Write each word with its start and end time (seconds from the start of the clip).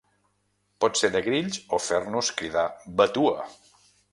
Pot 0.85 1.01
ser 1.01 1.11
de 1.17 1.21
grills 1.27 1.59
o 1.79 1.81
fer-nos 1.89 2.33
cridar 2.41 2.67
vatua! 3.03 3.49